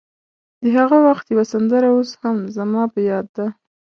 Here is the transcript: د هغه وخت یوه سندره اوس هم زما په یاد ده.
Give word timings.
د 0.63 0.65
هغه 0.77 0.97
وخت 1.07 1.25
یوه 1.33 1.45
سندره 1.51 1.87
اوس 1.95 2.11
هم 2.21 2.37
زما 2.55 2.83
په 2.93 2.99
یاد 3.09 3.27
ده. 3.37 3.47